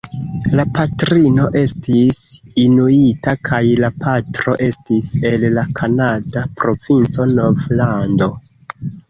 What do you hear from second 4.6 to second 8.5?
estis el la kanada provinco Novlando.